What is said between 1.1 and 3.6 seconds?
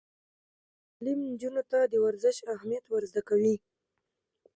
نجونو ته د ورزش اهمیت ور زده کوي.